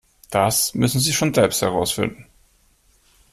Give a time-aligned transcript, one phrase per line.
[0.31, 2.25] Das müssen Sie schon selbst herausfinden.